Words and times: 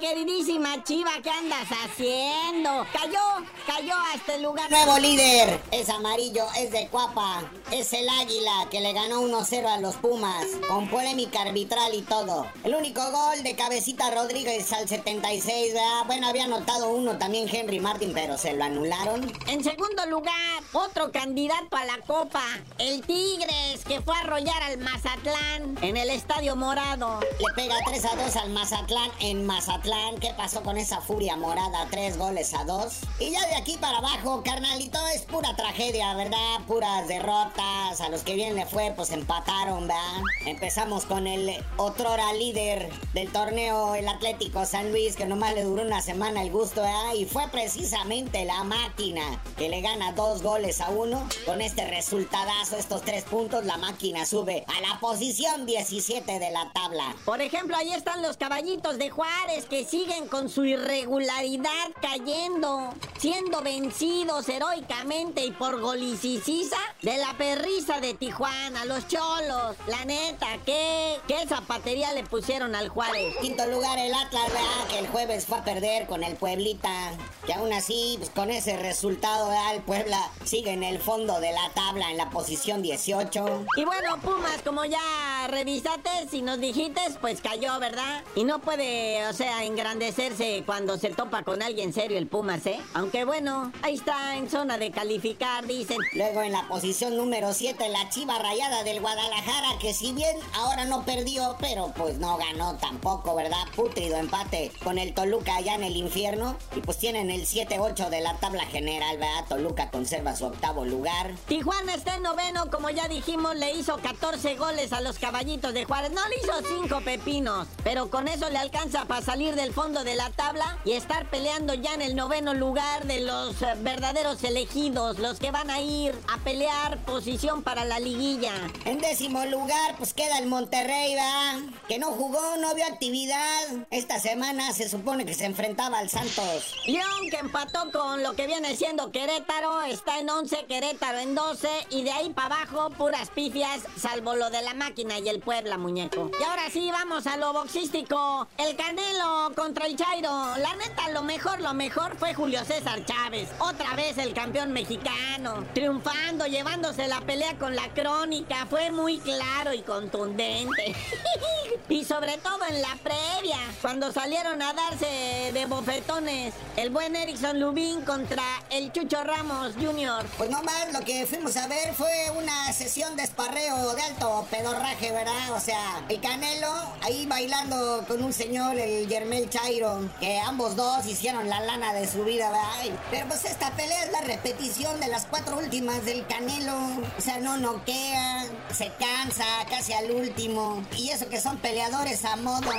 queridísima 0.00 0.82
Chiva, 0.82 1.10
¿qué 1.22 1.30
andas 1.30 1.68
haciendo? 1.84 2.86
Cayó, 2.90 3.46
cayó 3.66 3.94
hasta 4.14 4.34
el 4.34 4.42
lugar. 4.42 4.70
Nuevo 4.70 4.98
líder, 4.98 5.60
es 5.70 5.90
amarillo, 5.90 6.46
es 6.56 6.70
de 6.70 6.88
Cuapa, 6.88 7.42
es 7.70 7.92
el 7.92 8.08
Águila 8.08 8.66
que 8.70 8.80
le 8.80 8.94
ganó 8.94 9.20
1-0 9.20 9.66
a 9.66 9.78
los 9.78 9.96
Pumas, 9.96 10.46
con 10.66 10.88
polémica 10.88 11.42
arbitral 11.42 11.94
y 11.94 12.00
todo. 12.00 12.46
El 12.64 12.74
único 12.74 13.02
gol 13.10 13.42
de 13.42 13.54
Cabecita 13.54 14.10
Rodríguez 14.10 14.72
al 14.72 14.88
76, 14.88 15.74
¿verdad? 15.74 16.06
Bueno, 16.06 16.28
había 16.28 16.44
anotado 16.44 16.88
uno 16.88 17.18
también 17.18 17.46
Henry 17.54 17.78
Martin, 17.78 18.12
pero 18.14 18.38
se 18.38 18.54
lo 18.54 18.64
anularon. 18.64 19.30
En 19.48 19.62
segundo 19.62 20.06
lugar, 20.06 20.62
otro 20.72 21.12
candidato 21.12 21.76
a 21.76 21.84
la 21.84 21.98
Copa, 22.06 22.42
el 22.78 23.02
Tigres, 23.02 23.84
que 23.86 24.00
fue 24.00 24.16
a 24.16 24.20
arrollar 24.20 24.62
al 24.62 24.78
Mazatlán 24.78 25.76
en 25.82 25.98
el 25.98 26.08
Estadio 26.08 26.56
Morado. 26.56 27.20
Le 27.20 27.54
pega 27.54 27.76
3 27.84 28.04
a 28.06 28.16
2 28.16 28.36
al 28.36 28.50
Mazatlán 28.50 29.10
en 29.20 29.44
Mazatlán. 29.44 29.89
¿Qué 30.20 30.32
pasó 30.36 30.62
con 30.62 30.76
esa 30.76 31.00
furia 31.00 31.34
morada? 31.34 31.88
Tres 31.90 32.16
goles 32.16 32.54
a 32.54 32.64
dos. 32.64 33.00
Y 33.18 33.30
ya 33.30 33.44
de 33.48 33.56
aquí 33.56 33.76
para 33.76 33.98
abajo, 33.98 34.42
carnalito, 34.44 34.98
es 35.08 35.22
pura 35.22 35.56
tragedia, 35.56 36.14
¿verdad? 36.14 36.60
Puras 36.68 37.08
derrotas. 37.08 38.00
A 38.00 38.08
los 38.08 38.22
que 38.22 38.34
bien 38.34 38.54
le 38.54 38.66
fue, 38.66 38.92
pues 38.94 39.10
empataron, 39.10 39.88
¿verdad? 39.88 40.22
Empezamos 40.46 41.06
con 41.06 41.26
el 41.26 41.64
otrora 41.76 42.32
líder 42.34 42.88
del 43.14 43.32
torneo, 43.32 43.96
el 43.96 44.06
Atlético 44.06 44.64
San 44.64 44.92
Luis, 44.92 45.16
que 45.16 45.26
nomás 45.26 45.54
le 45.54 45.64
duró 45.64 45.82
una 45.82 46.02
semana 46.02 46.42
el 46.42 46.52
gusto, 46.52 46.82
¿verdad? 46.82 47.14
Y 47.14 47.24
fue 47.24 47.48
precisamente 47.48 48.44
la 48.44 48.62
máquina 48.62 49.42
que 49.56 49.68
le 49.68 49.80
gana 49.80 50.12
dos 50.12 50.42
goles 50.42 50.80
a 50.80 50.90
uno. 50.90 51.28
Con 51.46 51.60
este 51.60 51.88
resultadazo, 51.88 52.76
estos 52.76 53.02
tres 53.02 53.24
puntos, 53.24 53.64
la 53.64 53.76
máquina 53.76 54.24
sube 54.24 54.64
a 54.68 54.80
la 54.82 55.00
posición 55.00 55.66
17 55.66 56.38
de 56.38 56.50
la 56.52 56.70
tabla. 56.72 57.16
Por 57.24 57.40
ejemplo, 57.40 57.76
ahí 57.76 57.92
están 57.92 58.22
los 58.22 58.36
caballitos 58.36 58.98
de 58.98 59.10
Juárez 59.10 59.64
que 59.64 59.79
siguen 59.84 60.28
con 60.28 60.48
su 60.48 60.64
irregularidad 60.64 61.70
cayendo, 62.00 62.92
siendo 63.18 63.60
vencidos 63.62 64.48
heroicamente 64.48 65.44
y 65.44 65.50
por 65.50 65.80
golicicisa 65.80 66.78
de 67.02 67.18
la 67.18 67.34
perrisa 67.36 68.00
de 68.00 68.14
Tijuana, 68.14 68.84
los 68.84 69.06
cholos. 69.08 69.76
La 69.86 70.04
neta, 70.04 70.46
¿qué, 70.64 71.18
qué 71.26 71.46
zapatería 71.46 72.12
le 72.12 72.24
pusieron 72.24 72.74
al 72.74 72.88
Juárez? 72.88 73.34
Quinto 73.40 73.66
lugar 73.66 73.98
el 73.98 74.12
Atlas, 74.14 74.44
¿verdad? 74.48 74.88
Que 74.88 74.98
el 74.98 75.08
jueves 75.08 75.46
fue 75.46 75.58
a 75.58 75.64
perder 75.64 76.06
con 76.06 76.24
el 76.24 76.36
Pueblita. 76.36 77.12
Que 77.46 77.54
aún 77.54 77.72
así, 77.72 78.16
pues, 78.18 78.30
con 78.30 78.50
ese 78.50 78.76
resultado, 78.76 79.48
¿verdad? 79.48 79.74
el 79.74 79.82
Puebla 79.82 80.30
sigue 80.44 80.72
en 80.72 80.82
el 80.82 80.98
fondo 80.98 81.40
de 81.40 81.52
la 81.52 81.70
tabla, 81.74 82.10
en 82.10 82.16
la 82.16 82.30
posición 82.30 82.82
18. 82.82 83.66
Y 83.76 83.84
bueno, 83.84 84.18
Pumas, 84.22 84.62
como 84.64 84.84
ya 84.84 85.46
revisaste, 85.48 86.10
si 86.30 86.42
nos 86.42 86.60
dijiste, 86.60 87.00
pues 87.20 87.40
cayó, 87.40 87.78
¿verdad? 87.78 88.22
Y 88.34 88.44
no 88.44 88.60
puede, 88.60 89.26
o 89.26 89.32
sea, 89.32 89.59
engrandecerse 89.64 90.62
cuando 90.66 90.98
se 90.98 91.10
topa 91.10 91.42
con 91.42 91.62
alguien 91.62 91.92
serio 91.92 92.18
el 92.18 92.26
Pumas, 92.26 92.66
¿eh? 92.66 92.80
Aunque 92.94 93.24
bueno, 93.24 93.72
ahí 93.82 93.94
está 93.94 94.36
en 94.36 94.48
zona 94.48 94.78
de 94.78 94.90
calificar, 94.90 95.66
dicen. 95.66 95.98
Luego 96.14 96.42
en 96.42 96.52
la 96.52 96.66
posición 96.68 97.16
número 97.16 97.52
7, 97.52 97.88
la 97.88 98.08
Chiva 98.10 98.38
Rayada 98.38 98.82
del 98.84 99.00
Guadalajara, 99.00 99.78
que 99.80 99.92
si 99.92 100.12
bien 100.12 100.36
ahora 100.54 100.84
no 100.84 101.04
perdió, 101.04 101.56
pero 101.60 101.92
pues 101.96 102.18
no 102.18 102.36
ganó 102.36 102.76
tampoco, 102.76 103.34
¿verdad? 103.34 103.64
Putrido 103.74 104.16
empate 104.16 104.72
con 104.82 104.98
el 104.98 105.14
Toluca 105.14 105.56
allá 105.56 105.74
en 105.74 105.84
el 105.84 105.96
infierno. 105.96 106.56
Y 106.76 106.80
pues 106.80 106.98
tienen 106.98 107.30
el 107.30 107.46
7-8 107.46 108.08
de 108.08 108.20
la 108.20 108.38
tabla 108.38 108.64
general, 108.66 109.18
¿verdad? 109.18 109.44
Toluca 109.48 109.90
conserva 109.90 110.36
su 110.36 110.46
octavo 110.46 110.84
lugar. 110.84 111.34
Tijuana 111.46 111.94
está 111.94 112.16
en 112.16 112.22
noveno, 112.22 112.70
como 112.70 112.90
ya 112.90 113.08
dijimos, 113.08 113.56
le 113.56 113.72
hizo 113.72 113.96
14 113.98 114.56
goles 114.56 114.92
a 114.92 115.00
los 115.00 115.18
caballitos 115.18 115.74
de 115.74 115.84
Juárez. 115.84 116.12
No 116.12 116.20
le 116.28 116.36
hizo 116.36 116.52
5 116.82 117.00
pepinos, 117.04 117.68
pero 117.82 118.10
con 118.10 118.28
eso 118.28 118.48
le 118.50 118.58
alcanza 118.58 119.04
para 119.04 119.22
salir 119.22 119.49
del 119.56 119.72
fondo 119.72 120.04
de 120.04 120.14
la 120.14 120.30
tabla 120.30 120.78
y 120.84 120.92
estar 120.92 121.28
peleando 121.28 121.74
ya 121.74 121.94
en 121.94 122.02
el 122.02 122.14
noveno 122.14 122.54
lugar 122.54 123.06
de 123.06 123.20
los 123.20 123.60
eh, 123.62 123.74
verdaderos 123.78 124.42
elegidos, 124.44 125.18
los 125.18 125.38
que 125.38 125.50
van 125.50 125.70
a 125.70 125.80
ir 125.80 126.14
a 126.28 126.38
pelear 126.38 126.98
posición 127.04 127.62
para 127.62 127.84
la 127.84 127.98
liguilla. 127.98 128.52
En 128.84 128.98
décimo 128.98 129.44
lugar, 129.46 129.96
pues 129.98 130.14
queda 130.14 130.38
el 130.38 130.46
Monterrey, 130.46 131.14
¿va? 131.14 131.60
Que 131.88 131.98
no 131.98 132.12
jugó, 132.12 132.56
no 132.58 132.74
vio 132.74 132.86
actividad. 132.86 133.86
Esta 133.90 134.20
semana 134.20 134.72
se 134.72 134.88
supone 134.88 135.26
que 135.26 135.34
se 135.34 135.46
enfrentaba 135.46 135.98
al 135.98 136.10
Santos. 136.10 136.74
León, 136.86 137.30
que 137.30 137.38
empató 137.38 137.90
con 137.92 138.22
lo 138.22 138.34
que 138.34 138.46
viene 138.46 138.76
siendo 138.76 139.10
Querétaro, 139.10 139.82
está 139.82 140.18
en 140.18 140.30
11, 140.30 140.66
Querétaro 140.66 141.18
en 141.18 141.34
12, 141.34 141.68
y 141.90 142.02
de 142.02 142.12
ahí 142.12 142.30
para 142.30 142.62
abajo, 142.62 142.90
puras 142.90 143.30
pifias, 143.30 143.82
salvo 143.96 144.34
lo 144.34 144.50
de 144.50 144.62
la 144.62 144.74
máquina 144.74 145.18
y 145.18 145.28
el 145.28 145.40
Puebla, 145.40 145.78
muñeco. 145.78 146.30
Y 146.38 146.42
ahora 146.42 146.70
sí, 146.70 146.90
vamos 146.90 147.26
a 147.26 147.36
lo 147.36 147.52
boxístico. 147.52 148.48
El 148.58 148.76
Canelo 148.76 149.39
contra 149.48 149.86
el 149.86 149.96
Chairo. 149.96 150.56
La 150.58 150.76
neta, 150.76 151.08
lo 151.10 151.22
mejor, 151.22 151.60
lo 151.60 151.72
mejor 151.74 152.16
fue 152.16 152.34
Julio 152.34 152.64
César 152.64 153.04
Chávez. 153.04 153.48
Otra 153.58 153.96
vez 153.96 154.18
el 154.18 154.34
campeón 154.34 154.72
mexicano. 154.72 155.64
Triunfando, 155.74 156.46
llevándose 156.46 157.08
la 157.08 157.20
pelea 157.22 157.56
con 157.58 157.74
la 157.74 157.88
crónica. 157.94 158.66
Fue 158.66 158.90
muy 158.90 159.18
claro 159.18 159.72
y 159.72 159.82
contundente. 159.82 160.94
y 161.88 162.04
sobre 162.04 162.38
todo 162.38 162.60
en 162.68 162.82
la 162.82 162.96
previa, 163.02 163.58
cuando 163.80 164.12
salieron 164.12 164.60
a 164.62 164.72
darse 164.72 165.50
de 165.52 165.66
bofetones 165.66 166.54
el 166.76 166.90
buen 166.90 167.16
Erickson 167.16 167.58
Lubín 167.58 168.02
contra 168.02 168.42
el 168.70 168.92
Chucho 168.92 169.24
Ramos 169.24 169.74
Jr. 169.74 170.26
Pues 170.36 170.50
no 170.50 170.62
más, 170.62 170.92
lo 170.92 171.00
que 171.00 171.26
fuimos 171.26 171.56
a 171.56 171.66
ver 171.66 171.94
fue 171.94 172.30
una 172.36 172.72
sesión 172.72 173.16
de 173.16 173.22
esparreo 173.22 173.94
de 173.94 174.02
alto 174.02 174.46
pedorraje, 174.50 175.10
¿verdad? 175.12 175.52
O 175.54 175.60
sea, 175.60 176.04
el 176.08 176.20
Canelo 176.20 176.72
ahí 177.02 177.26
bailando 177.26 178.04
con 178.06 178.22
un 178.22 178.32
señor, 178.32 178.78
el 178.78 179.08
Germel 179.30 179.48
Chairo, 179.48 180.10
que 180.18 180.40
ambos 180.40 180.74
dos 180.74 181.06
hicieron 181.06 181.48
la 181.48 181.60
lana 181.60 181.92
de 181.92 182.08
su 182.08 182.24
vida, 182.24 182.50
¿verdad? 182.50 182.98
Pero 183.12 183.28
pues 183.28 183.44
esta 183.44 183.70
pelea 183.76 184.02
es 184.02 184.10
la 184.10 184.22
repetición 184.22 184.98
de 184.98 185.06
las 185.06 185.26
cuatro 185.26 185.56
últimas 185.56 186.04
del 186.04 186.26
Canelo. 186.26 186.76
O 187.16 187.20
sea, 187.20 187.38
no 187.38 187.56
noquea, 187.56 188.46
se 188.72 188.90
cansa 188.98 189.44
casi 189.68 189.92
al 189.92 190.10
último. 190.10 190.84
Y 190.96 191.10
eso 191.10 191.28
que 191.28 191.40
son 191.40 191.58
peleadores 191.58 192.24
a 192.24 192.34
modo. 192.34 192.72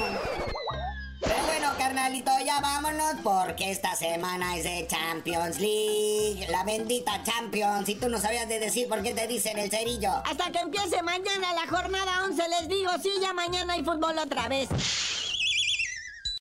Pero 1.21 1.35
bueno, 1.45 1.71
carnalito, 1.77 2.31
ya 2.45 2.59
vámonos 2.59 3.15
porque 3.23 3.71
esta 3.71 3.95
semana 3.95 4.57
es 4.57 4.65
de 4.65 4.87
Champions 4.87 5.57
League. 5.57 6.47
La 6.49 6.65
bendita 6.65 7.23
Champions. 7.23 7.85
Si 7.85 7.95
tú 7.95 8.09
no 8.09 8.19
sabías 8.19 8.49
de 8.49 8.59
decir 8.59 8.89
por 8.89 9.01
qué 9.01 9.13
te 9.13 9.25
dicen 9.25 9.57
el 9.57 9.71
cerillo. 9.71 10.11
Hasta 10.25 10.51
que 10.51 10.59
empiece 10.59 11.01
mañana 11.01 11.53
la 11.53 11.65
jornada 11.69 12.25
11, 12.25 12.43
les 12.59 12.67
digo, 12.67 12.91
sí, 13.01 13.09
ya 13.21 13.31
mañana 13.31 13.71
hay 13.73 13.85
fútbol 13.85 14.17
otra 14.17 14.49
vez. 14.49 14.67